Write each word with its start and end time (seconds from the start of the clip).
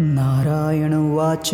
नारायण 0.00 0.94
उवाच। 0.94 1.50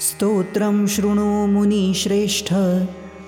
स्तोत्रं 0.00 0.86
शृणु 0.86 1.46
मुनिश्रेष्ठ। 1.46 2.54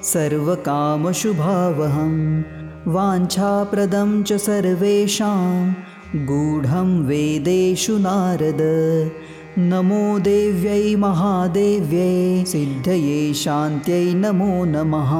सर्वकामशुभावहं। 0.04 2.42
वाञ्छाप्रदं 2.86 4.22
च 4.22 4.32
सर्वेषां। 4.32 5.72
गूढं 6.16 7.06
वेदेषु 7.06 7.98
नारद। 7.98 9.10
नमो 9.58 10.18
देव्यै 10.18 10.96
महादेव्यै। 10.96 12.44
सिद्धये 12.44 13.34
शान्त्यै 13.34 14.14
नमो 14.14 14.64
नमः। 14.64 15.10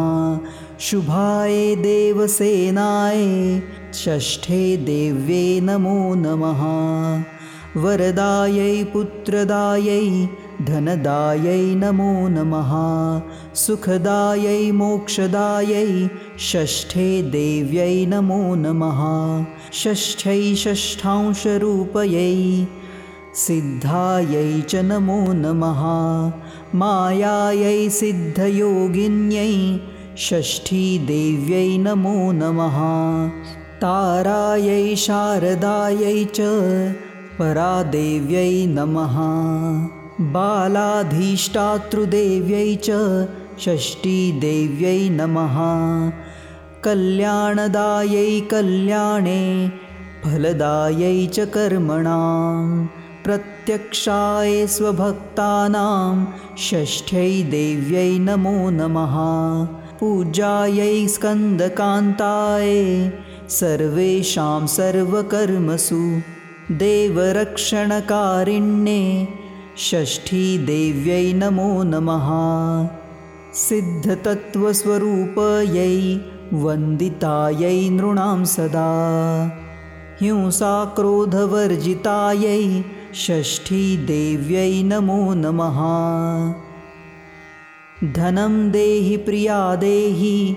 शुभाय 0.80 1.76
देवसेनाय। 1.76 3.62
षष्ठे 3.94 4.76
देव्ये 4.76 5.60
नमो 5.60 6.14
नमः 6.14 6.62
वरदायै 7.76 8.84
पुत्रदायै 8.92 10.26
धनदायै 10.66 11.74
नमो 11.74 12.28
नमः। 12.28 12.72
सुखदायै 13.54 14.72
मोक्षदायै 14.72 16.08
षष्ठे 16.38 17.22
देव्यै 17.22 18.06
नमो 18.06 18.54
नमः। 18.54 19.00
षष्ठै 19.72 20.54
षष्ठांशरूपयै 20.54 22.36
सिद्धायै 23.34 24.62
च 24.68 24.74
नमो 24.74 25.32
नमः। 25.32 25.80
मायायै 26.74 27.88
सिद्धयोगिन्यै 27.88 29.54
षष्ठी 30.16 30.98
देव्यै 31.06 31.78
नमो 31.78 32.32
नमः। 32.32 32.76
तारायै 33.80 34.96
शारदायै 34.96 36.24
च 36.34 36.40
परादेव्यै 37.42 38.66
नमः। 38.72 39.14
बालाधीष्टातृदेव्यै 40.34 42.68
च 42.86 42.88
षष्ठीदेव्यै 43.62 45.00
नमः। 45.08 45.56
कल्याणदायै 46.84 48.34
कल्याणे 48.50 49.42
फलदायै 50.24 51.20
च 51.26 51.46
कर्मणां 51.54 52.86
प्रत्यक्षाय 53.24 54.52
स्वभक्तानां 54.66 56.14
षष्ठ्यै 56.66 57.32
देव्यै 57.54 58.12
नमो 58.28 58.58
नमः। 58.80 59.16
पूजायै 60.00 60.98
स्कन्दकान्ताय 61.14 62.70
सर्वेषां 63.60 64.60
सर्वकर्मसु 64.76 66.02
देवरक्षणकारिण्ये 66.78 69.28
षष्ठीदेव्यै 69.78 71.32
नमो 71.32 71.82
नमः। 71.82 72.28
सिद्धतत्त्वस्वरूपयै 73.54 76.18
वन्दितायै 76.52 77.88
नृणां 77.88 78.44
सदा। 78.44 78.90
हिंसाक्रोधवर्जितायै 80.22 82.82
षष्ठीदेव्यै 83.14 84.82
नमो 84.82 85.34
नमः। 85.34 85.78
धनं 88.14 88.70
देहि 88.70 89.16
प्रिया 89.16 89.76
देहि 89.76 90.56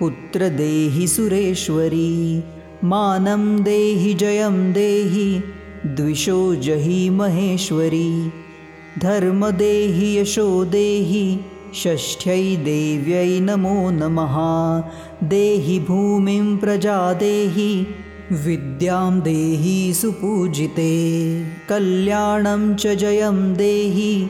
पुत्रदेहि 0.00 1.08
सुरेश्वरी 1.08 2.44
मानं 2.84 3.62
देहि 3.62 4.14
जयं 4.14 4.72
देहि 4.72 5.42
द्विषो 5.86 6.54
जहि 6.54 7.10
महेश्वरी। 7.10 8.32
धर्मदेहि 8.98 10.18
यशो 10.18 10.64
देहि 10.64 11.38
षष्ठ्यै 11.74 12.56
देव्यै 12.56 13.40
नमो 13.40 13.90
नमः। 13.90 14.34
देहि 15.28 15.78
भूमिं 15.78 16.56
प्रजा 16.56 17.12
देहि 17.12 17.86
विद्यां 18.32 19.20
देहि 19.20 19.94
सुपूजिते। 19.94 20.92
कल्याणं 21.68 22.74
च 22.74 22.86
जयं 22.86 23.54
देहि 23.54 24.28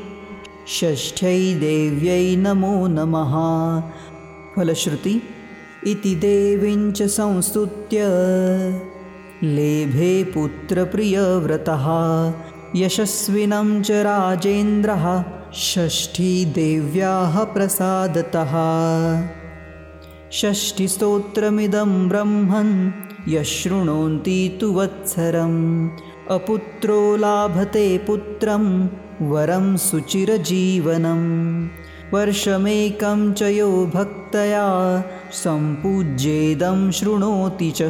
षष्ठ्यै 0.68 1.54
देव्यै 1.54 2.36
नमो 2.36 2.86
नमः। 2.86 3.32
फलश्रुति 4.56 5.22
इति 5.86 6.14
देवीञ्च 6.14 7.02
संस्तुत्य। 7.02 7.98
लेभे 9.42 10.24
पुत्रप्रियव्रतः 10.24 11.86
यशस्विनं 12.76 13.82
च 13.82 13.90
राजेन्द्रः 13.90 15.24
षष्ठीदेव्याः 15.54 17.44
प्रसादतः। 17.44 18.52
षष्ठिस्तोत्रमिदं 20.32 22.08
ब्रह्मन् 22.08 22.90
यशृणोन्ति 23.28 24.58
तु 24.60 24.72
वत्सरम्। 24.72 25.88
अपुत्रो 26.30 27.16
लाभते 27.16 27.98
पुत्रं 27.98 28.86
वरं 29.22 29.76
सुचिरजीवनं 29.76 31.22
वर्षमेकं 32.14 33.32
च 33.32 33.42
यो 33.42 33.90
भक्तया 33.94 35.02
सम्पूज्येदं 35.32 36.90
शृणोति 36.90 37.70
च। 37.70 37.82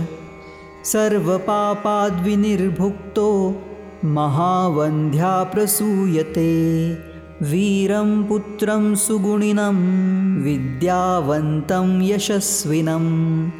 सर्वपापाद्विनिर्भुक्तो 0.84 3.56
महावन्ध्या 4.05 5.43
प्रसूयते। 5.43 6.99
वीरं 7.43 8.25
पुत्रं 8.25 8.94
सुगुणिनं 8.94 10.43
विद्यावन्तं 10.43 12.03
यशस्विनं। 12.03 13.50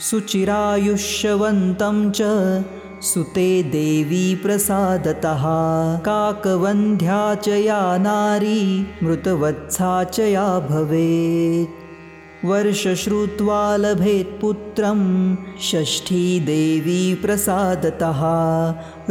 सुचिरायुष्यवन्तं 0.00 2.10
च 2.10 2.22
सुते 3.02 3.62
देवी 3.62 4.34
प्रसादतः। 4.34 5.42
काकवन्ध्या 5.98 7.34
च 7.34 7.48
या 7.48 7.98
नारी 7.98 8.86
मृतवत्सा 9.02 10.04
च 10.04 10.20
या 10.20 10.58
भवेत्। 10.58 12.46
वर्षश्रुत्वा 12.46 13.76
लभेत्पुत्रं 13.76 15.00
षष्ठीदेवी 15.62 17.14
प्रसादतः। 17.14 18.20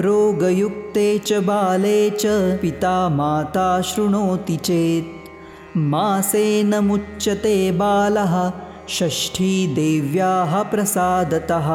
रोगयुक्ते 0.02 1.20
च 1.20 1.34
बाले 1.34 2.10
च 2.10 2.26
पिता 2.62 3.10
माता 3.10 3.82
शृणोति 3.82 4.58
चेत्। 4.58 5.78
मासेन 5.78 6.76
मुच्यते 6.76 7.72
बालः 7.72 8.52
षष्ठीदेव्याः 8.90 10.64
प्रसादतः 10.64 11.68